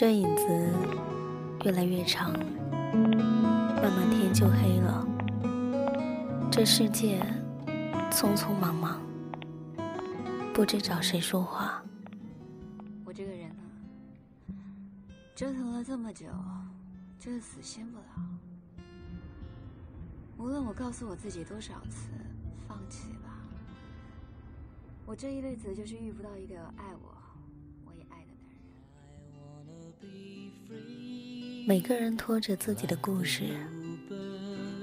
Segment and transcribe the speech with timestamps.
[0.00, 0.46] 这影子
[1.64, 5.04] 越来越长，慢慢天就黑了。
[6.52, 7.20] 这世界
[8.08, 9.00] 匆匆忙忙，
[10.54, 11.82] 不知找谁说话。
[13.04, 14.54] 我这个人呢，
[15.34, 16.26] 折腾了这么久，
[17.18, 18.04] 就是死心不了。
[20.36, 22.08] 无论我告诉我自己多少次
[22.68, 23.42] 放弃吧，
[25.04, 27.17] 我这一辈子就是遇不到一个爱我。
[31.68, 33.50] 每个人拖着自己的故事，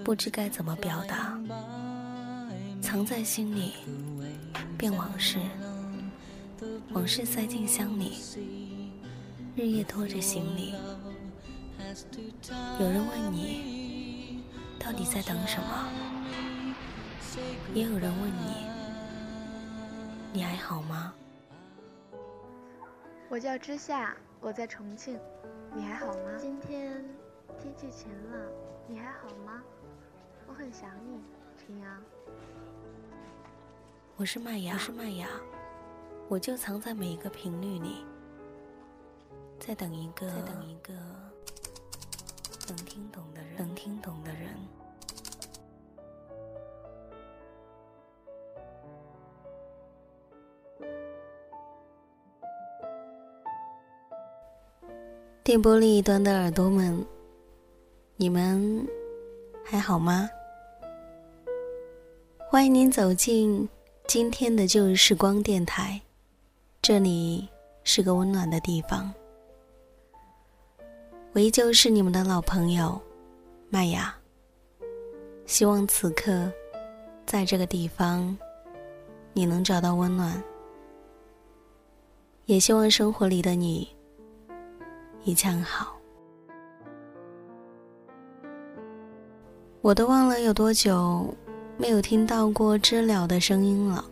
[0.03, 1.35] 不知该怎么表达，
[2.80, 3.73] 藏在心里，
[4.77, 5.40] 变往事，
[6.91, 8.20] 往事塞进箱里，
[9.55, 10.76] 日夜拖着行李。
[12.79, 14.43] 有人问你，
[14.77, 15.90] 到底在等什么？
[17.73, 18.67] 也有人问你，
[20.34, 21.12] 你还好吗？
[23.27, 25.20] 我叫之夏，我在重庆。
[25.73, 26.31] 你还好吗？
[26.38, 27.04] 今天
[27.60, 28.40] 天气晴朗，
[28.87, 29.62] 你还好吗？
[30.48, 31.21] 我很想你，
[31.57, 32.01] 平阳。
[34.15, 35.27] 我是麦芽，我是麦芽，
[36.29, 38.05] 我就藏在每一个频率里，
[39.60, 40.93] 在等一个，在等一个
[42.67, 44.55] 能听懂的人，能听懂的人。
[55.46, 57.05] 电波另一端的耳朵们，
[58.15, 58.88] 你们
[59.63, 60.27] 还好吗？
[62.49, 63.70] 欢迎您走进
[64.07, 66.01] 今天的旧日时光电台，
[66.81, 67.47] 这里
[67.84, 69.13] 是个温暖的地方。
[71.34, 73.00] 我依旧是你们的老朋友
[73.69, 74.16] 麦雅。
[75.46, 76.51] 希望此刻
[77.23, 78.35] 在这个地方，
[79.31, 80.44] 你能找到温暖，
[82.46, 83.94] 也希望生活里的你。
[85.25, 85.97] 一切好，
[89.81, 91.35] 我都忘了有多久
[91.77, 94.05] 没有听到过知了的声音了。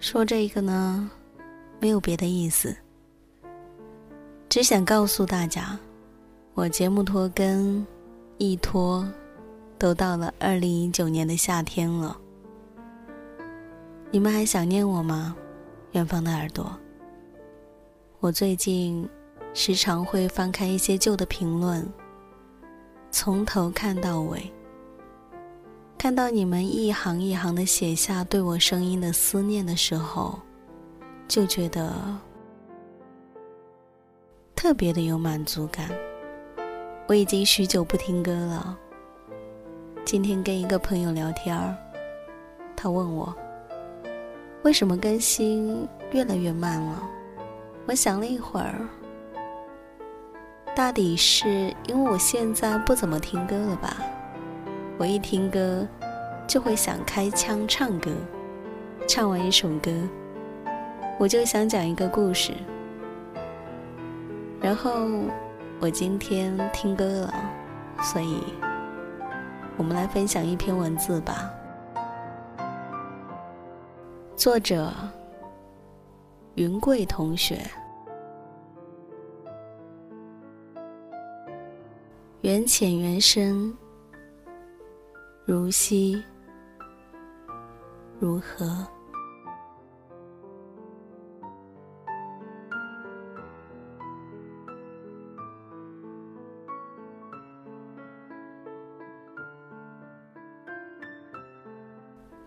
[0.00, 1.10] 说这个呢，
[1.80, 2.74] 没有别的意思，
[4.48, 5.78] 只想告诉大家，
[6.54, 7.86] 我节目拖更
[8.38, 9.06] 一拖，
[9.78, 12.16] 都到了二零一九年的夏天了。
[14.10, 15.36] 你们还想念我吗？
[15.92, 16.74] 远方的耳朵，
[18.20, 19.06] 我最近。
[19.56, 21.88] 时常会翻开一些旧的评论，
[23.12, 24.52] 从头看到尾，
[25.96, 30.36] 看到你们一行一行的写下对我声音的思念的时候，
[31.28, 31.94] 就觉得
[34.56, 35.88] 特别的有满足感。
[37.06, 38.76] 我已经许久不听歌了，
[40.04, 41.76] 今天跟一个朋友聊天儿，
[42.74, 43.32] 他问我
[44.64, 47.08] 为什么更新越来越慢了，
[47.86, 48.84] 我想了一会儿。
[50.74, 53.96] 大抵是因为我现在不怎么听歌了吧？
[54.98, 55.86] 我一听歌，
[56.48, 58.10] 就会想开腔唱歌。
[59.06, 59.92] 唱完一首歌，
[61.16, 62.52] 我就想讲一个故事。
[64.60, 65.06] 然后
[65.78, 67.34] 我今天听歌了，
[68.02, 68.42] 所以
[69.76, 71.52] 我们来分享一篇文字吧。
[74.34, 74.92] 作者：
[76.56, 77.60] 云贵同学。
[82.44, 83.74] 缘浅缘深，
[85.46, 86.22] 如昔
[88.20, 88.86] 如何？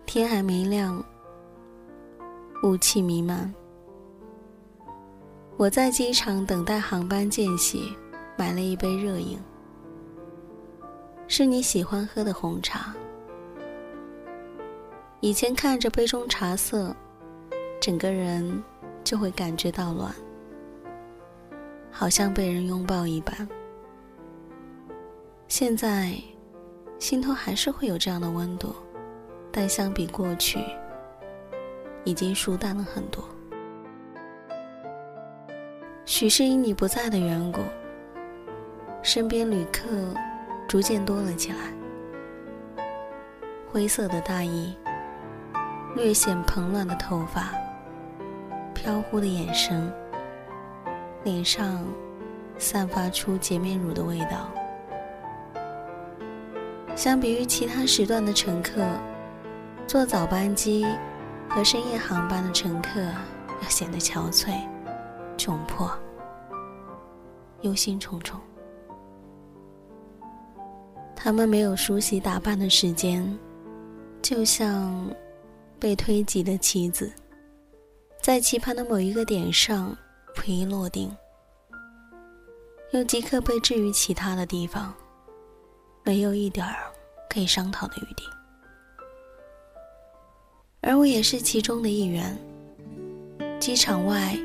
[0.06, 1.04] 天还没亮，
[2.62, 3.52] 雾气弥漫。
[5.56, 7.92] 我在机场等待航班间隙，
[8.36, 9.36] 买了一杯热饮。
[11.30, 12.94] 是你喜欢喝的红茶。
[15.20, 16.96] 以前看着杯中茶色，
[17.78, 18.62] 整个人
[19.04, 20.10] 就会感觉到暖，
[21.90, 23.46] 好像被人拥抱一般。
[25.48, 26.14] 现在，
[26.98, 28.74] 心头还是会有这样的温度，
[29.52, 30.60] 但相比过去，
[32.04, 33.22] 已经疏淡了很多。
[36.06, 37.60] 许是因你不在的缘故，
[39.02, 39.84] 身边旅客。
[40.68, 41.72] 逐渐多了起来，
[43.72, 44.76] 灰色的大衣，
[45.96, 47.54] 略显蓬乱的头发，
[48.74, 49.90] 飘忽的眼神，
[51.24, 51.82] 脸上
[52.58, 54.50] 散发出洁面乳的味道。
[56.94, 58.86] 相比于其他时段的乘客，
[59.86, 60.86] 坐早班机
[61.48, 63.00] 和深夜航班的乘客
[63.62, 64.52] 要显得憔悴、
[65.38, 65.90] 窘迫。
[67.62, 68.34] 忧心忡忡。
[71.20, 73.36] 他们没有梳洗打扮的时间，
[74.22, 75.12] 就像
[75.76, 77.12] 被推挤的棋子，
[78.22, 79.94] 在棋盘的某一个点上
[80.32, 81.10] 不易落定，
[82.92, 84.94] 又即刻被置于其他的地方，
[86.04, 86.76] 没有一点儿
[87.28, 88.22] 可以商讨的余地。
[90.82, 92.38] 而我也是其中的一员。
[93.58, 94.38] 机场外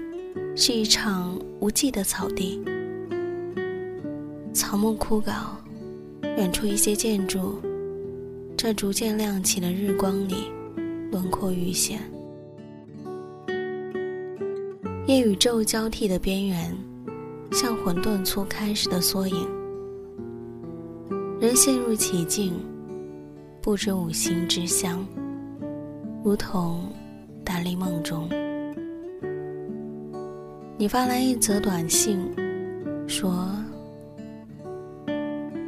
[0.58, 2.60] 是一场无际的草地，
[4.56, 5.63] 草木枯槁。
[6.36, 7.62] 远处一些建筑，
[8.58, 10.52] 在逐渐亮起的日光里，
[11.12, 12.00] 轮廓愈显。
[15.06, 16.76] 夜与昼交替的边缘，
[17.52, 19.48] 像混沌初开时的缩影。
[21.40, 22.54] 人陷入其境，
[23.62, 25.06] 不知五行之乡，
[26.24, 26.90] 如同
[27.44, 28.28] 达利梦中。
[30.80, 32.18] 你发来一则短信，
[33.08, 33.48] 说。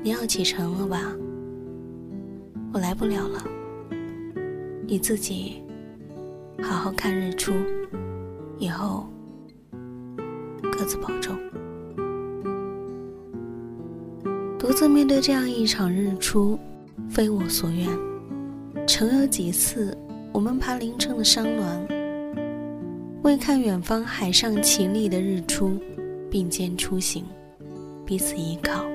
[0.05, 1.01] 你要启程了吧？
[2.71, 3.43] 我来不了了。
[4.85, 5.63] 你自己
[6.61, 7.53] 好好看日出，
[8.59, 9.09] 以后
[10.61, 11.35] 各自保重。
[14.59, 16.59] 独自面对这样一场日出，
[17.09, 17.89] 非我所愿。
[18.85, 19.97] 曾有几次，
[20.31, 21.87] 我们爬凌晨的山峦，
[23.23, 25.79] 为看远方海上绮丽的日出，
[26.29, 27.25] 并肩出行，
[28.05, 28.85] 彼此依靠。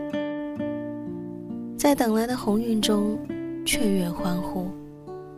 [1.81, 3.19] 在等来的鸿运中，
[3.65, 4.71] 雀跃欢呼，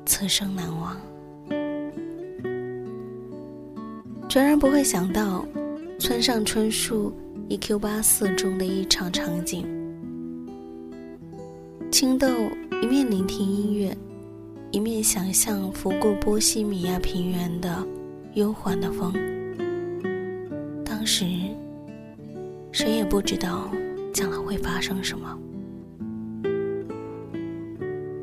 [0.04, 0.96] 此生难忘。
[4.28, 5.46] 全然不会想到，
[6.00, 7.10] 村上春树
[7.46, 9.64] 《一 Q 八四》中的一场场景：
[11.92, 12.26] 青豆
[12.82, 13.96] 一面聆听音乐，
[14.72, 17.86] 一面想象拂过波西米亚平原的
[18.34, 19.12] 悠缓的风。
[20.84, 21.24] 当时，
[22.72, 23.70] 谁也不知道
[24.12, 25.38] 将来会发生什么。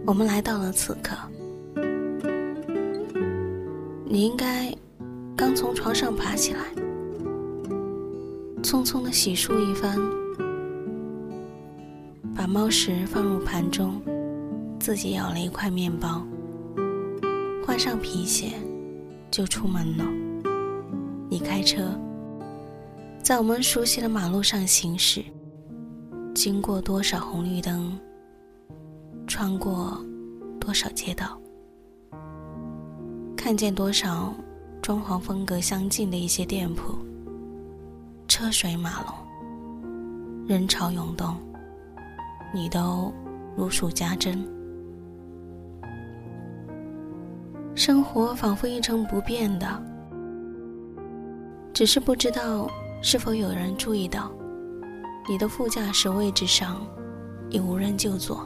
[0.09, 1.15] 我们来到了此刻，
[4.06, 4.75] 你应该
[5.38, 6.61] 刚从床上爬起来，
[8.63, 10.00] 匆匆的洗漱一番，
[12.35, 14.01] 把猫食放入盘中，
[14.79, 16.25] 自己咬了一块面包，
[17.63, 18.53] 换上皮鞋，
[19.29, 20.03] 就出门了。
[21.29, 21.83] 你开车，
[23.21, 25.23] 在我们熟悉的马路上行驶，
[26.33, 27.95] 经过多少红绿灯？
[29.39, 29.97] 穿过
[30.59, 31.39] 多少街道，
[33.38, 34.33] 看见多少
[34.81, 36.94] 装潢风格相近的一些店铺，
[38.27, 41.38] 车水马龙，人潮涌动，
[42.53, 43.13] 你都
[43.56, 44.45] 如数家珍。
[47.75, 49.65] 生活仿佛一成不变的，
[51.74, 52.69] 只是不知道
[53.01, 54.30] 是否有人注意到，
[55.30, 56.86] 你的副驾驶位置上
[57.50, 58.45] 已无人就坐。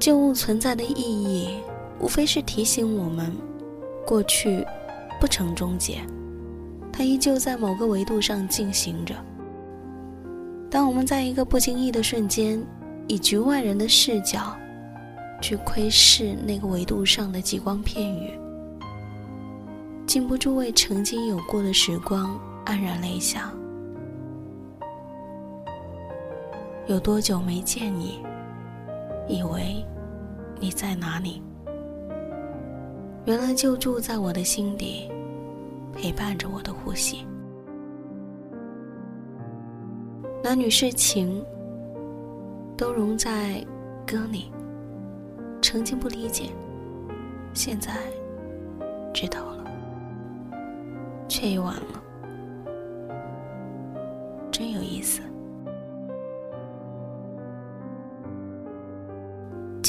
[0.00, 1.60] 旧物存在的意义，
[1.98, 3.30] 无非是提醒我们，
[4.06, 4.66] 过去
[5.20, 6.00] 不曾终结，
[6.90, 9.14] 它依旧在某个维度上进行着。
[10.70, 12.64] 当我们在一个不经意的瞬间，
[13.08, 14.56] 以局外人的视角
[15.42, 18.30] 去窥视那个维度上的极光片羽，
[20.06, 23.52] 禁不住为曾经有过的时光黯然泪下。
[26.86, 28.18] 有多久没见你？
[29.28, 29.84] 以为
[30.60, 31.42] 你在哪里？
[33.24, 35.10] 原来就住在我的心底，
[35.92, 37.26] 陪伴着我的呼吸。
[40.42, 41.44] 男女事情
[42.76, 43.64] 都融在
[44.06, 44.52] 歌里。
[45.62, 46.50] 曾经不理解，
[47.52, 47.92] 现在
[49.12, 49.64] 知道了，
[51.28, 52.02] 却已晚了。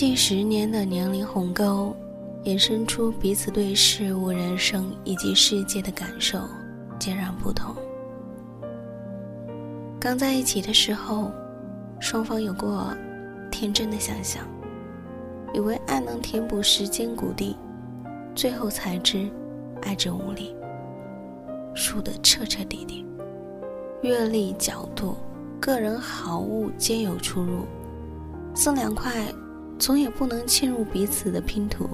[0.01, 1.96] 近十年的年龄鸿沟，
[2.46, 6.39] 衍生出彼此对事物、人生以及世界的感受
[6.98, 7.75] 截然不同。
[10.00, 11.31] 刚在一起的时候，
[12.00, 12.91] 双方有过
[13.51, 14.43] 天真的想象，
[15.53, 17.55] 以为爱能填补时间谷地，
[18.34, 19.29] 最后才知
[19.84, 20.55] 爱之无力，
[21.75, 23.05] 输得彻彻底底。
[24.01, 25.15] 阅历、角度、
[25.60, 27.67] 个人好恶皆有出入，
[28.55, 29.31] 送两块。
[29.82, 31.90] 总也不能嵌入彼此的拼图，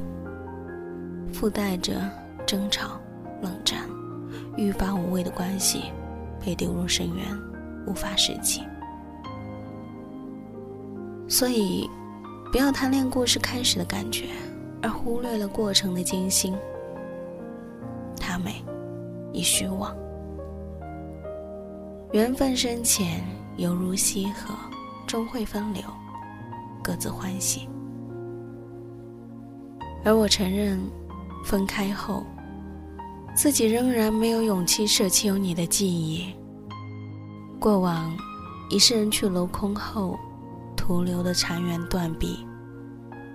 [1.31, 1.93] 附带着
[2.45, 2.99] 争吵、
[3.41, 3.89] 冷战、
[4.57, 5.83] 欲罢无味的关系，
[6.45, 7.25] 被丢入深渊，
[7.87, 8.61] 无法拾起。
[11.29, 11.89] 所以，
[12.51, 14.25] 不要贪恋故事开始的感觉，
[14.81, 16.53] 而忽略了过程的艰辛。
[18.19, 18.65] 它美，
[19.31, 19.95] 你虚妄。
[22.11, 23.23] 缘分深浅，
[23.55, 24.53] 犹如溪河，
[25.07, 25.83] 终会分流，
[26.83, 27.69] 各自欢喜。
[30.07, 30.79] 而我承认，
[31.43, 32.23] 分开后，
[33.35, 36.33] 自己仍然没有勇气舍弃有你的记忆。
[37.59, 38.15] 过往，
[38.69, 40.17] 已是人去楼空后，
[40.77, 42.39] 徒留的残垣断壁，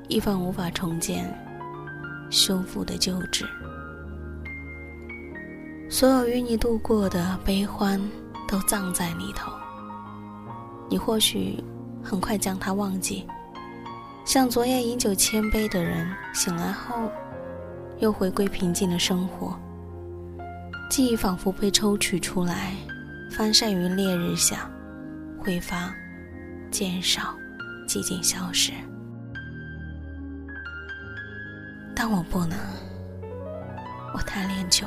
[0.09, 1.31] 一方无法重建、
[2.31, 3.45] 修复的旧址。
[5.91, 8.01] 所有与你度过的悲欢，
[8.49, 9.53] 都葬在里头。
[10.89, 11.63] 你或许
[12.03, 13.27] 很快将它忘记，
[14.25, 17.11] 像昨夜饮酒千杯的人，醒来后
[17.99, 19.59] 又回归平静的生活。
[20.89, 22.75] 记忆仿佛被抽取出来。
[23.35, 24.71] 翻晒于烈日下，
[25.39, 25.91] 挥发、
[26.71, 27.35] 减少、
[27.89, 28.73] 寂静消失。
[31.97, 32.59] 但我不能，
[34.13, 34.87] 我太恋旧。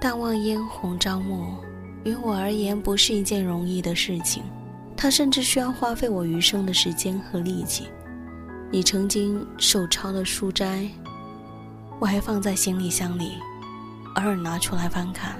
[0.00, 1.56] 淡忘嫣红朝暮，
[2.04, 4.44] 于我而言不是一件容易的事情，
[4.96, 7.88] 它甚至需要花费我余生的时间和力气。
[8.70, 10.88] 你曾经手抄的书斋，
[11.98, 13.32] 我还放在行李箱里，
[14.14, 15.36] 偶尔拿出来翻看。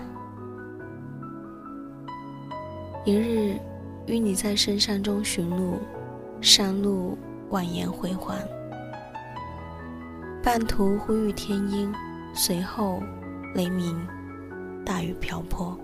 [3.04, 3.56] 一日，
[4.06, 5.78] 与你在深山中寻路，
[6.40, 7.16] 山路
[7.50, 8.36] 蜿蜒回环，
[10.42, 11.92] 半途忽遇天阴，
[12.34, 13.02] 随后
[13.54, 13.96] 雷鸣，
[14.84, 15.78] 大雨瓢泼。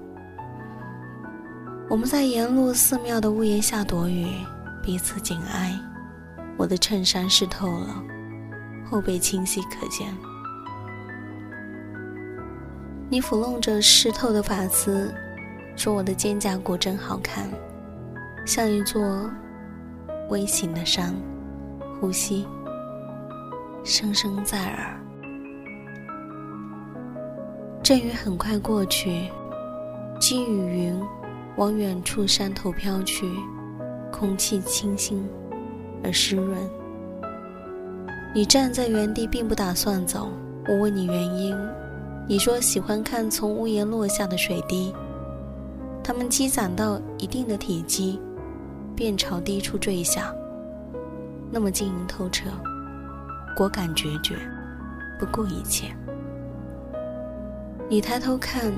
[1.91, 4.27] 我们在沿路寺庙的屋檐下躲雨，
[4.83, 5.75] 彼此紧挨。
[6.59, 8.05] 我的衬衫湿透了，
[8.91, 10.07] 后背清晰可见。
[13.09, 15.15] 你抚弄着湿透的发丝。
[15.77, 17.49] 说我的肩胛骨真好看，
[18.45, 19.31] 像一座
[20.29, 21.15] 微型的山。
[22.01, 22.47] 呼吸，
[23.83, 25.01] 声声在耳。
[27.83, 29.31] 阵雨很快过去，
[30.21, 31.01] 积雨云
[31.59, 33.29] 往远处山头飘去，
[34.13, 35.29] 空气清新
[36.05, 36.57] 而湿润。
[38.33, 40.31] 你站在原地，并不打算走。
[40.69, 41.59] 我问你原因，
[42.29, 44.95] 你说喜欢看从屋檐落下的水滴。
[46.05, 48.21] 它们积攒到一定的体积，
[48.95, 50.33] 便朝低处坠下。
[51.51, 52.49] 那么晶莹透彻，
[53.57, 54.37] 果敢决绝，
[55.19, 55.87] 不顾一切。
[57.89, 58.73] 你抬头看，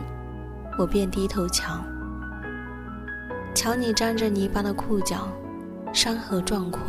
[0.78, 1.78] 我便低头瞧。
[3.60, 5.28] 瞧你沾着泥巴的裤脚，
[5.92, 6.80] 山河壮阔，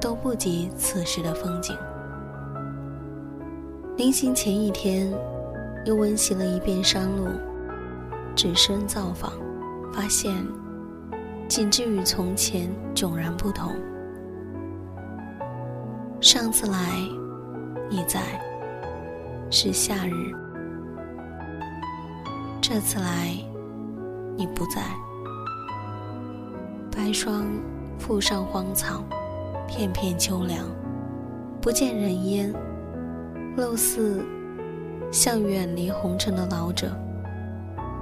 [0.00, 1.78] 都不及此时的风景。
[3.96, 5.08] 临行前一天，
[5.84, 7.28] 又温习了一遍山路。
[8.34, 9.30] 只身造访，
[9.92, 10.34] 发现
[11.46, 13.70] 景致与从前迥然不同。
[16.20, 16.98] 上次来，
[17.88, 18.20] 你在，
[19.48, 20.34] 是夏日；
[22.60, 23.36] 这次来，
[24.36, 24.82] 你不在。
[26.90, 27.46] 白霜
[27.98, 29.04] 覆上荒草，
[29.66, 30.66] 片片秋凉，
[31.60, 32.54] 不见人烟，
[33.56, 34.24] 陋似
[35.10, 36.96] 像远离红尘的老者。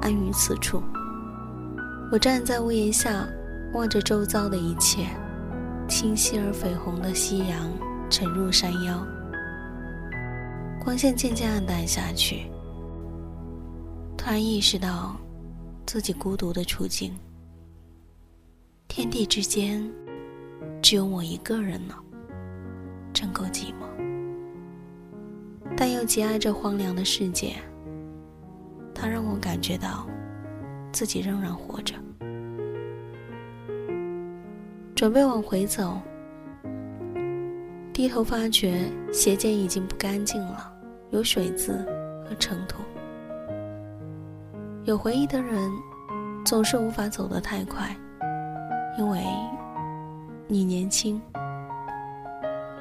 [0.00, 0.82] 安于此处，
[2.10, 3.26] 我站在屋檐下，
[3.72, 5.06] 望着周遭的一切。
[5.88, 7.70] 清晰而绯红的夕阳
[8.08, 9.06] 沉入山腰，
[10.82, 12.50] 光线渐渐暗淡下去。
[14.16, 15.16] 突然意识到
[15.86, 17.14] 自己孤独的处境，
[18.88, 19.88] 天地之间
[20.80, 21.98] 只有我一个人了，
[23.12, 23.86] 真够寂寞。
[25.76, 27.56] 但又极爱这荒凉的世界。
[28.94, 30.06] 它让我感觉到，
[30.92, 31.94] 自己仍然活着。
[34.94, 36.00] 准备往回走，
[37.92, 40.72] 低头发觉鞋尖已经不干净了，
[41.10, 41.72] 有水渍
[42.24, 42.76] 和尘土。
[44.84, 45.70] 有回忆的人，
[46.44, 47.96] 总是无法走得太快，
[48.98, 49.24] 因为
[50.48, 51.22] 你年轻，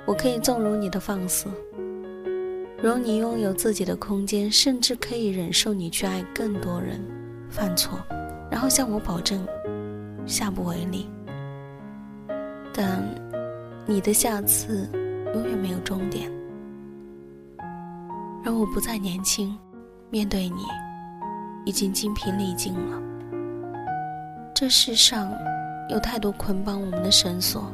[0.07, 1.47] 我可以纵容你的放肆。
[2.81, 6.99] 容你拥有自己的空间，甚至可以忍受你去爱更多人，
[7.47, 7.99] 犯错，
[8.49, 9.47] 然后向我保证
[10.25, 11.07] 下不为例。
[12.73, 13.03] 但
[13.85, 14.89] 你的下次
[15.35, 16.31] 永远没有终点，
[18.43, 19.55] 而我不再年轻，
[20.09, 20.63] 面对你
[21.65, 23.01] 已经精疲力尽了。
[24.53, 25.31] 这世上
[25.89, 27.71] 有太多捆绑我们的绳索，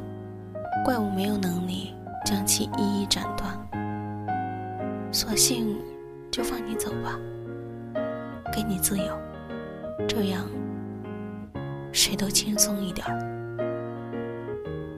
[0.84, 3.54] 怪我没有能力将其一一斩断。
[5.12, 5.76] 索性
[6.30, 7.18] 就放你走吧，
[8.52, 9.18] 给你自由，
[10.06, 10.46] 这样
[11.92, 13.06] 谁都轻松一点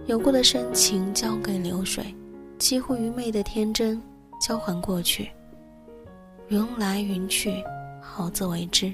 [0.07, 2.15] 有过的深情交给流水，
[2.59, 4.03] 几乎愚昧的天真
[4.41, 5.31] 交还过去。
[6.49, 7.63] 云来云去，
[8.13, 8.93] 好自为之。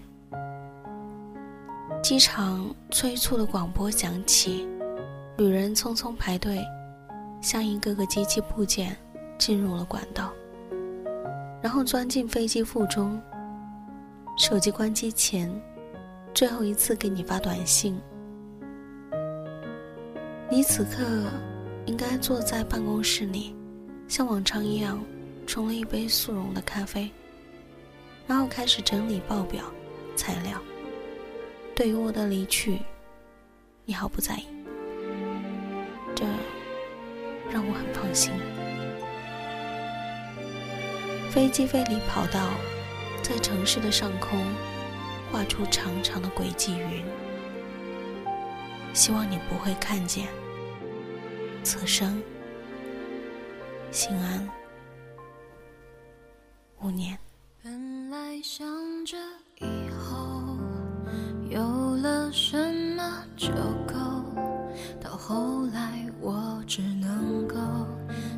[2.03, 4.69] 机场催促的广播响起，
[5.39, 6.63] 旅人匆匆排队，
[7.41, 8.95] 像一个个机器部件
[9.39, 10.33] 进入了管道，
[11.63, 13.21] 然后钻进飞机腹中。
[14.37, 15.51] 手机关机前，
[16.35, 17.99] 最后一次给你发短信。
[20.51, 21.03] 你此刻
[21.87, 23.57] 应该坐在办公室里，
[24.07, 25.03] 像往常一样
[25.47, 27.11] 冲了一杯速溶的咖啡，
[28.27, 29.65] 然后开始整理报表
[30.15, 30.61] 材料。
[31.75, 32.81] 对于我的离去，
[33.85, 34.47] 你毫不在意，
[36.15, 36.25] 这
[37.51, 38.33] 让我很放心。
[41.31, 42.51] 飞机飞离跑道。
[43.23, 44.39] 在城市的上空
[45.33, 47.05] 画出长长的轨迹云，
[48.95, 50.29] 希望你不会看见。
[51.65, 52.23] 此生
[53.91, 54.49] 心安，
[56.83, 57.19] 勿念。
[58.49, 58.65] 想
[59.05, 59.17] 着
[59.59, 60.57] 以后
[61.51, 62.57] 有了什
[62.97, 63.49] 么就
[63.89, 63.97] 够，
[65.01, 67.57] 到后来我只能够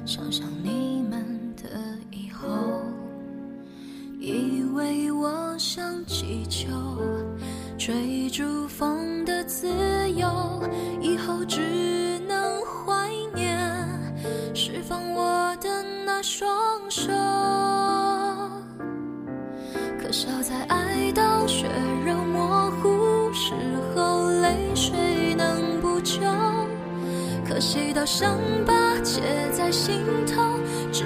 [0.07, 1.69] 想象你们的
[2.11, 2.49] 以后。
[4.19, 6.71] 以为我像气球，
[7.77, 8.58] 追逐
[28.11, 29.21] 伤疤结
[29.53, 30.59] 在心头，
[30.91, 31.05] 只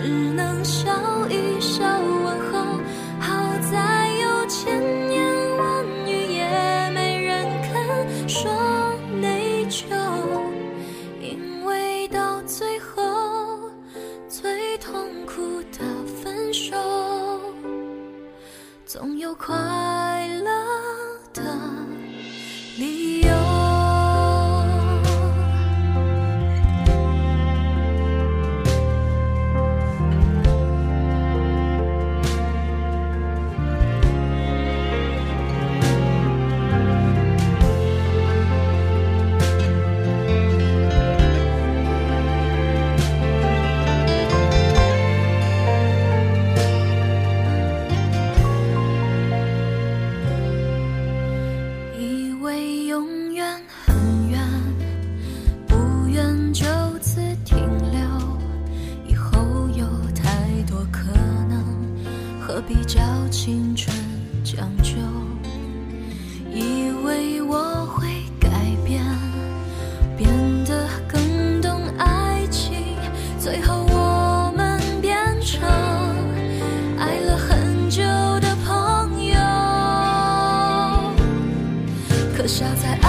[82.52, 83.01] 笑在